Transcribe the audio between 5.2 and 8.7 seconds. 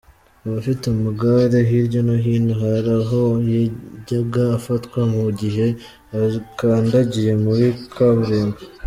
gihe akandagiye muri kaburimbo.